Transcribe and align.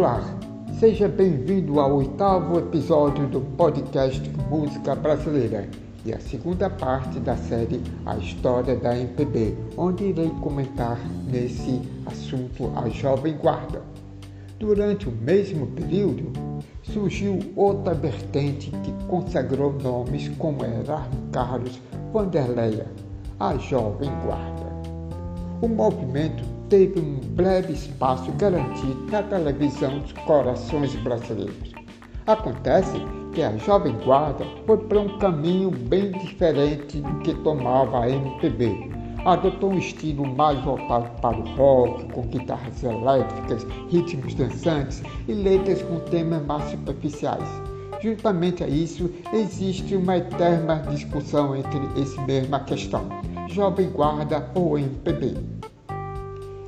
Olá, 0.00 0.24
seja 0.78 1.06
bem-vindo 1.06 1.78
ao 1.78 1.96
oitavo 1.96 2.58
episódio 2.58 3.26
do 3.26 3.42
podcast 3.42 4.26
Música 4.48 4.94
Brasileira 4.94 5.68
e 6.06 6.10
a 6.14 6.18
segunda 6.18 6.70
parte 6.70 7.20
da 7.20 7.36
série 7.36 7.82
A 8.06 8.16
História 8.16 8.74
da 8.76 8.98
MPB, 8.98 9.54
onde 9.76 10.04
irei 10.04 10.30
comentar 10.40 10.98
nesse 11.30 11.82
assunto 12.06 12.72
a 12.76 12.88
Jovem 12.88 13.36
Guarda. 13.36 13.82
Durante 14.58 15.06
o 15.06 15.12
mesmo 15.12 15.66
período, 15.66 16.32
surgiu 16.82 17.38
outra 17.54 17.92
vertente 17.92 18.70
que 18.70 18.94
consagrou 19.06 19.74
nomes 19.82 20.30
como 20.38 20.64
Erasmo 20.64 21.28
Carlos 21.30 21.78
Vanderleia, 22.10 22.86
a 23.38 23.54
Jovem 23.58 24.10
Guarda. 24.24 24.72
O 25.60 25.68
movimento 25.68 26.59
teve 26.70 27.00
um 27.00 27.18
breve 27.34 27.72
espaço 27.72 28.30
garantido 28.32 29.04
na 29.10 29.22
televisão 29.24 29.98
dos 29.98 30.12
corações 30.12 30.94
brasileiros. 30.96 31.72
Acontece 32.28 32.96
que 33.34 33.42
a 33.42 33.56
Jovem 33.58 33.92
Guarda 34.04 34.46
foi 34.66 34.78
para 34.78 35.00
um 35.00 35.18
caminho 35.18 35.72
bem 35.72 36.12
diferente 36.12 37.00
do 37.00 37.18
que 37.18 37.34
tomava 37.42 38.04
a 38.04 38.08
MPB. 38.08 38.88
Adotou 39.24 39.72
um 39.72 39.78
estilo 39.78 40.24
mais 40.24 40.58
voltado 40.64 41.10
para 41.20 41.36
o 41.36 41.56
rock, 41.56 42.04
com 42.12 42.22
guitarras 42.28 42.82
elétricas, 42.84 43.66
ritmos 43.90 44.32
dançantes 44.34 45.02
e 45.26 45.32
letras 45.32 45.82
com 45.82 45.98
temas 45.98 46.46
mais 46.46 46.70
superficiais. 46.70 47.48
Juntamente 48.00 48.62
a 48.62 48.68
isso, 48.68 49.10
existe 49.32 49.96
uma 49.96 50.18
eterna 50.18 50.76
discussão 50.88 51.54
entre 51.54 51.80
essa 52.00 52.22
mesma 52.22 52.60
questão: 52.60 53.06
Jovem 53.48 53.90
Guarda 53.90 54.48
ou 54.54 54.78
MPB. 54.78 55.59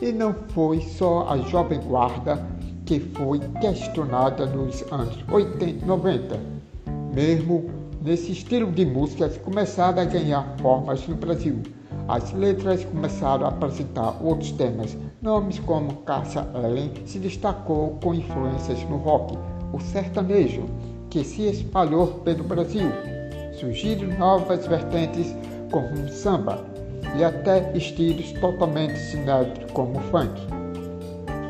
E 0.00 0.12
não 0.12 0.32
foi 0.50 0.80
só 0.80 1.28
a 1.28 1.38
Jovem 1.38 1.80
Guarda 1.80 2.46
que 2.88 3.00
foi 3.00 3.40
questionada 3.60 4.46
nos 4.46 4.82
anos 4.90 5.18
80 5.30 5.64
e 5.64 5.84
90. 5.84 6.40
Mesmo 7.12 7.68
nesse 8.02 8.32
estilo 8.32 8.72
de 8.72 8.86
músicas 8.86 9.36
começaram 9.36 10.00
a 10.00 10.04
ganhar 10.04 10.56
formas 10.62 11.06
no 11.06 11.16
Brasil. 11.16 11.60
As 12.06 12.32
letras 12.32 12.84
começaram 12.84 13.44
a 13.44 13.50
apresentar 13.50 14.16
outros 14.22 14.52
temas. 14.52 14.96
Nomes 15.20 15.58
como 15.58 15.96
Cássia 15.96 16.46
Ellen 16.54 16.92
se 17.04 17.18
destacou 17.18 17.98
com 18.02 18.14
influências 18.14 18.82
no 18.84 18.96
rock, 18.96 19.36
o 19.72 19.80
sertanejo, 19.80 20.64
que 21.10 21.22
se 21.24 21.42
espalhou 21.42 22.06
pelo 22.24 22.44
Brasil. 22.44 22.88
Surgiram 23.52 24.16
novas 24.16 24.66
vertentes 24.66 25.34
como 25.70 25.88
o 25.88 26.08
samba, 26.08 26.64
e 27.16 27.24
até 27.24 27.70
estilos 27.76 28.32
totalmente 28.32 28.98
inéditos 29.14 29.70
como 29.72 29.98
o 29.98 30.02
funk. 30.02 30.40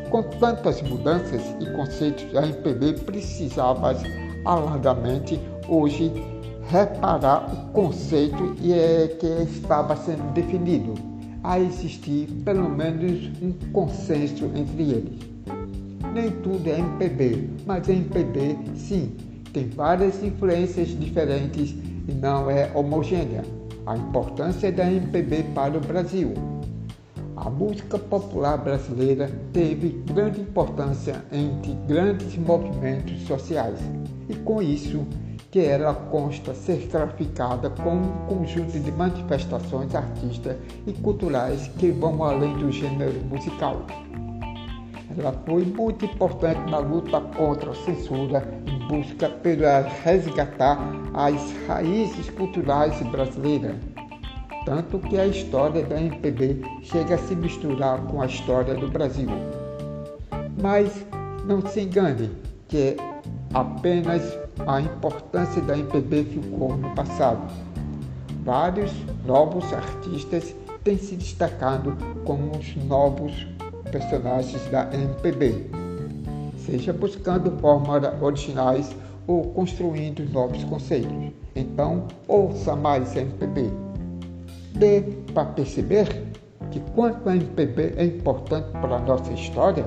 Com 0.09 0.23
tantas 0.23 0.81
mudanças 0.81 1.41
e 1.59 1.65
conceitos, 1.73 2.25
a 2.35 2.45
MPB 2.45 2.93
precisava 3.05 3.95
alargadamente 4.45 5.39
hoje 5.67 6.11
reparar 6.69 7.51
o 7.53 7.71
conceito 7.73 8.55
e 8.61 8.73
é 8.73 9.07
que 9.19 9.27
estava 9.43 9.95
sendo 9.95 10.33
definido, 10.33 10.95
a 11.43 11.59
existir 11.59 12.27
pelo 12.43 12.69
menos 12.69 13.29
um 13.41 13.51
consenso 13.71 14.45
entre 14.55 14.83
eles. 14.83 15.19
Nem 16.13 16.31
tudo 16.41 16.67
é 16.67 16.79
MPB, 16.79 17.49
mas 17.67 17.87
MPB 17.87 18.57
sim 18.75 19.15
tem 19.53 19.69
várias 19.69 20.23
influências 20.23 20.89
diferentes 20.89 21.75
e 22.07 22.11
não 22.13 22.49
é 22.49 22.71
homogênea 22.73 23.43
a 23.89 23.97
importância 23.97 24.71
da 24.71 24.85
MPB 24.85 25.45
para 25.55 25.75
o 25.75 25.81
Brasil. 25.81 26.35
A 27.35 27.49
música 27.49 27.97
popular 27.97 28.55
brasileira 28.57 29.31
teve 29.51 30.03
grande 30.05 30.41
importância 30.41 31.25
entre 31.31 31.73
grandes 31.87 32.37
movimentos 32.37 33.19
sociais 33.25 33.79
e 34.29 34.35
com 34.35 34.61
isso 34.61 35.07
que 35.49 35.59
ela 35.59 35.95
consta 35.95 36.53
ser 36.53 36.87
classificada 36.87 37.71
como 37.71 38.01
um 38.01 38.27
conjunto 38.27 38.79
de 38.79 38.91
manifestações 38.91 39.95
artísticas 39.95 40.57
e 40.85 40.93
culturais 40.93 41.67
que 41.79 41.89
vão 41.89 42.23
além 42.23 42.55
do 42.59 42.71
gênero 42.71 43.19
musical. 43.23 43.87
Ela 45.17 45.33
foi 45.47 45.65
muito 45.65 46.05
importante 46.05 46.69
na 46.69 46.77
luta 46.77 47.19
contra 47.19 47.71
a 47.71 47.75
censura 47.75 48.47
em 48.67 48.87
busca 48.87 49.27
pela 49.29 49.81
resgatar 50.03 50.77
as 51.19 51.35
raízes 51.67 52.29
culturais 52.29 52.97
brasileiras. 53.11 53.75
Tanto 54.65 54.99
que 54.99 55.17
a 55.17 55.27
história 55.27 55.83
da 55.83 55.99
MPB 55.99 56.61
chega 56.81 57.15
a 57.15 57.17
se 57.17 57.35
misturar 57.35 57.99
com 58.03 58.21
a 58.21 58.25
história 58.25 58.73
do 58.73 58.87
Brasil. 58.87 59.27
Mas 60.61 61.05
não 61.45 61.61
se 61.61 61.81
engane 61.81 62.31
que 62.69 62.95
apenas 63.53 64.21
a 64.65 64.79
importância 64.79 65.61
da 65.61 65.77
MPB 65.77 66.23
ficou 66.23 66.77
no 66.77 66.89
passado. 66.95 67.51
Vários 68.45 68.93
novos 69.25 69.73
artistas 69.73 70.55
têm 70.85 70.97
se 70.97 71.17
destacado 71.17 71.97
como 72.23 72.57
os 72.57 72.75
novos 72.85 73.45
personagens 73.91 74.63
da 74.71 74.89
MPB, 74.93 75.69
seja 76.65 76.93
buscando 76.93 77.51
formas 77.59 78.03
originais 78.21 78.95
ou 79.27 79.43
construindo 79.53 80.23
novos 80.31 80.63
conceitos. 80.65 81.11
Então, 81.55 82.07
ouça 82.27 82.75
mais 82.75 83.15
MPB. 83.15 83.69
Dê 84.75 85.01
para 85.33 85.45
perceber 85.45 86.07
que 86.71 86.79
quanto 86.93 87.27
a 87.27 87.35
MPB 87.35 87.93
é 87.97 88.05
importante 88.05 88.69
para 88.71 88.95
a 88.95 88.99
nossa 88.99 89.31
história, 89.33 89.85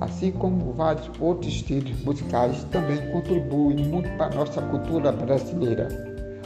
assim 0.00 0.30
como 0.32 0.72
vários 0.72 1.08
outros 1.20 1.52
estilos 1.52 2.02
musicais 2.04 2.64
também 2.64 2.98
contribuem 3.12 3.76
muito 3.86 4.08
para 4.16 4.26
a 4.26 4.36
nossa 4.36 4.60
cultura 4.62 5.12
brasileira. 5.12 5.88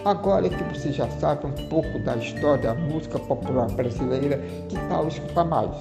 Agora 0.05 0.49
que 0.49 0.65
você 0.65 0.93
já 0.93 1.09
sabe 1.11 1.47
um 1.47 1.69
pouco 1.69 1.99
da 2.01 2.17
história 2.17 2.63
da 2.63 2.75
música 2.75 3.19
popular 3.21 3.69
brasileira, 3.69 4.37
que 4.69 4.77
tal 4.89 5.07
escutar 5.07 5.45
mais? 5.45 5.77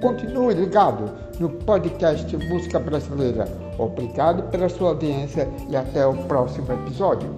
Continue 0.00 0.54
ligado 0.54 1.12
no 1.40 1.50
podcast 1.50 2.36
Música 2.36 2.78
Brasileira. 2.78 3.61
Obrigado 3.78 4.50
pela 4.50 4.68
sua 4.68 4.90
audiência 4.90 5.48
e 5.68 5.76
até 5.76 6.06
o 6.06 6.14
próximo 6.24 6.72
episódio. 6.72 7.30